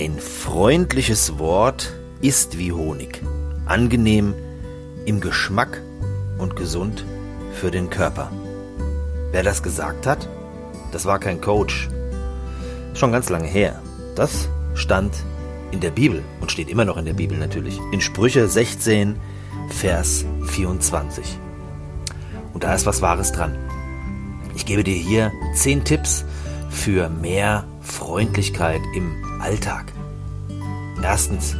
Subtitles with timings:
[0.00, 1.92] Ein freundliches Wort
[2.22, 3.20] ist wie Honig,
[3.66, 4.32] angenehm
[5.04, 5.82] im Geschmack
[6.38, 7.04] und gesund
[7.52, 8.32] für den Körper.
[9.30, 10.26] Wer das gesagt hat,
[10.90, 11.90] das war kein Coach.
[12.94, 13.82] Schon ganz lange her.
[14.16, 15.12] Das stand
[15.70, 17.78] in der Bibel und steht immer noch in der Bibel natürlich.
[17.92, 19.16] In Sprüche 16,
[19.68, 21.26] Vers 24.
[22.54, 23.54] Und da ist was Wahres dran.
[24.56, 26.24] Ich gebe dir hier 10 Tipps
[26.70, 29.92] für mehr Freundlichkeit im Alltag.
[31.02, 31.56] Erstens,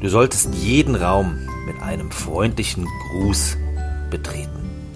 [0.00, 3.56] du solltest jeden Raum mit einem freundlichen Gruß
[4.10, 4.50] betreten.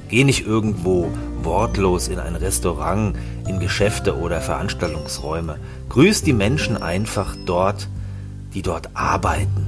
[0.09, 1.11] Geh nicht irgendwo
[1.43, 3.17] wortlos in ein Restaurant,
[3.49, 5.59] in Geschäfte oder Veranstaltungsräume.
[5.89, 7.89] Grüß die Menschen einfach dort,
[8.55, 9.67] die dort arbeiten.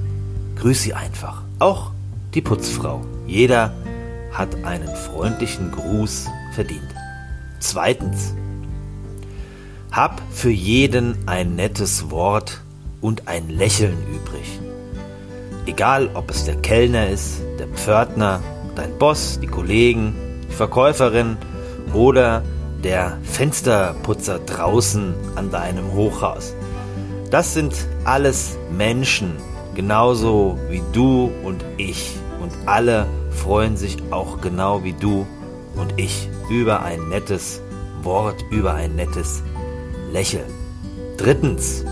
[0.56, 1.42] Grüß sie einfach.
[1.58, 1.92] Auch
[2.34, 3.04] die Putzfrau.
[3.26, 3.72] Jeder
[4.32, 6.94] hat einen freundlichen Gruß verdient.
[7.60, 8.34] Zweitens.
[9.92, 12.60] Hab für jeden ein nettes Wort
[13.00, 14.60] und ein Lächeln übrig.
[15.66, 18.42] Egal, ob es der Kellner ist, der Pförtner,
[18.74, 20.14] dein Boss, die Kollegen,
[20.48, 21.36] die Verkäuferin
[21.94, 22.42] oder
[22.84, 26.54] der Fensterputzer draußen an deinem Hochhaus.
[27.30, 27.74] Das sind
[28.04, 29.36] alles Menschen,
[29.74, 32.16] genauso wie du und ich.
[32.40, 35.26] Und alle freuen sich auch genau wie du
[35.74, 37.60] und ich über ein nettes
[38.02, 39.42] Wort, über ein nettes
[40.16, 40.50] Lächeln.
[41.18, 41.84] Drittens,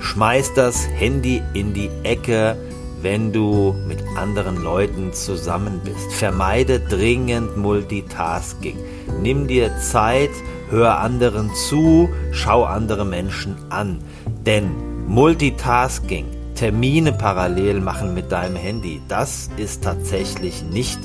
[0.00, 2.58] schmeiß das Handy in die Ecke,
[3.00, 6.12] wenn du mit anderen Leuten zusammen bist.
[6.12, 8.76] Vermeide dringend Multitasking.
[9.22, 10.28] Nimm dir Zeit,
[10.68, 14.00] hör anderen zu, schau andere Menschen an.
[14.44, 21.00] Denn Multitasking, Termine parallel machen mit deinem Handy, das ist tatsächlich nicht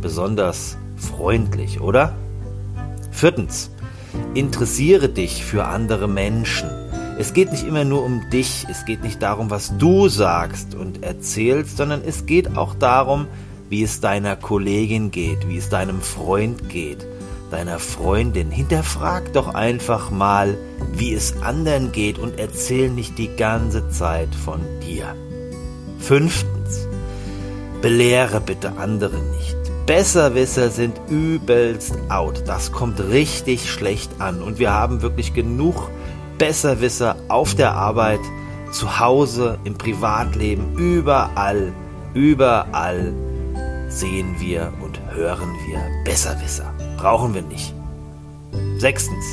[0.00, 2.14] besonders freundlich, oder?
[3.10, 3.70] Viertens,
[4.34, 6.68] interessiere dich für andere Menschen.
[7.18, 11.02] Es geht nicht immer nur um dich, es geht nicht darum, was du sagst und
[11.02, 13.26] erzählst, sondern es geht auch darum,
[13.70, 17.06] wie es deiner Kollegin geht, wie es deinem Freund geht,
[17.50, 18.50] deiner Freundin.
[18.50, 20.56] Hinterfrag doch einfach mal,
[20.92, 25.14] wie es anderen geht und erzähl nicht die ganze Zeit von dir.
[25.98, 26.86] Fünftens,
[27.80, 29.65] belehre bitte andere nicht.
[29.86, 32.42] Besserwisser sind übelst out.
[32.46, 35.90] Das kommt richtig schlecht an und wir haben wirklich genug
[36.38, 38.20] Besserwisser auf der Arbeit,
[38.72, 41.72] zu Hause, im Privatleben, überall,
[42.14, 43.14] überall
[43.88, 46.74] sehen wir und hören wir Besserwisser.
[46.96, 47.72] Brauchen wir nicht.
[48.78, 49.24] Sechstens.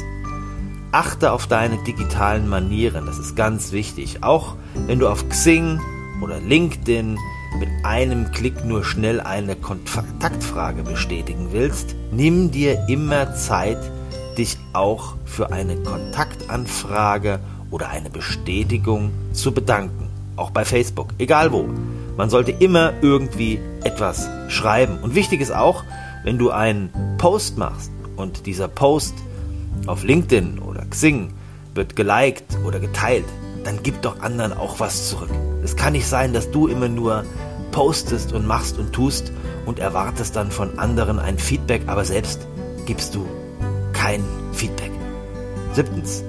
[0.91, 3.07] Achte auf deine digitalen Manieren.
[3.07, 4.23] Das ist ganz wichtig.
[4.23, 5.81] Auch wenn du auf Xing
[6.21, 7.17] oder LinkedIn
[7.59, 13.77] mit einem Klick nur schnell eine Kontaktfrage bestätigen willst, nimm dir immer Zeit,
[14.37, 17.39] dich auch für eine Kontaktanfrage
[17.71, 20.09] oder eine Bestätigung zu bedanken.
[20.35, 21.69] Auch bei Facebook, egal wo.
[22.17, 24.99] Man sollte immer irgendwie etwas schreiben.
[25.01, 25.83] Und wichtig ist auch,
[26.23, 29.15] wenn du einen Post machst und dieser Post
[29.87, 31.33] auf LinkedIn oder Xing
[31.73, 33.25] wird geliked oder geteilt,
[33.63, 35.29] dann gib doch anderen auch was zurück.
[35.63, 37.25] Es kann nicht sein, dass du immer nur
[37.71, 39.31] postest und machst und tust
[39.65, 42.47] und erwartest dann von anderen ein Feedback, aber selbst
[42.85, 43.25] gibst du
[43.93, 44.91] kein Feedback.
[45.73, 46.23] Siebtens.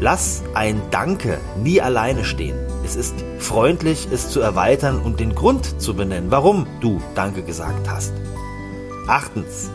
[0.00, 2.56] Lass ein Danke nie alleine stehen.
[2.84, 7.90] Es ist freundlich, es zu erweitern und den Grund zu benennen, warum du Danke gesagt
[7.90, 8.12] hast.
[9.06, 9.70] Achtens.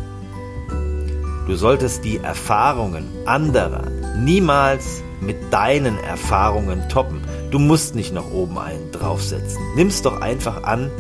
[1.46, 3.84] Du solltest die Erfahrungen anderer
[4.18, 7.22] niemals mit deinen Erfahrungen toppen.
[7.52, 9.62] Du musst nicht nach oben einen draufsetzen.
[9.76, 10.92] Nimm's doch einfach an,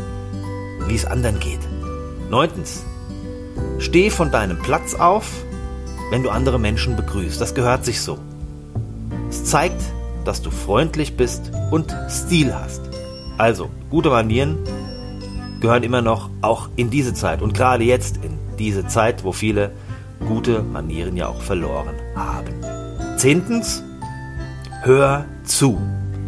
[0.87, 1.61] wie es anderen geht.
[2.29, 2.83] Neuntens.
[3.79, 5.25] Steh von deinem Platz auf
[6.09, 7.39] wenn du andere Menschen begrüßt.
[7.39, 8.17] Das gehört sich so.
[9.29, 9.81] Es zeigt,
[10.23, 12.81] dass du freundlich bist und Stil hast.
[13.37, 14.57] Also, gute Manieren
[15.59, 19.71] gehören immer noch auch in diese Zeit und gerade jetzt in diese Zeit, wo viele
[20.27, 23.18] gute Manieren ja auch verloren haben.
[23.18, 23.83] Zehntens,
[24.85, 25.81] hör zu.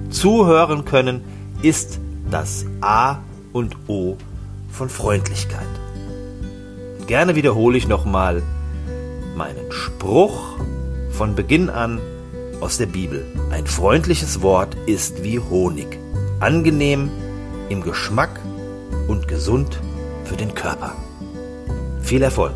[0.10, 1.22] Zuhören können
[1.62, 2.00] ist
[2.30, 3.20] das A
[3.54, 4.18] und O
[4.72, 5.68] von Freundlichkeit.
[7.06, 8.42] Gerne wiederhole ich nochmal
[9.36, 10.58] meinen Spruch
[11.12, 12.00] von Beginn an
[12.60, 13.26] aus der Bibel.
[13.52, 16.00] Ein freundliches Wort ist wie Honig,
[16.40, 17.12] angenehm
[17.70, 18.40] im Geschmack
[19.08, 19.80] und gesund
[20.26, 20.94] für den Körper.
[22.02, 22.54] Viel Erfolg!